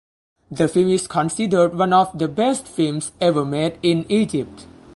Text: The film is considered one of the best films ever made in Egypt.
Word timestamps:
The 0.49 0.67
film 0.67 0.89
is 0.89 1.05
considered 1.05 1.75
one 1.77 1.93
of 1.93 2.17
the 2.17 2.27
best 2.27 2.67
films 2.67 3.11
ever 3.21 3.45
made 3.45 3.77
in 3.83 4.07
Egypt. 4.11 4.65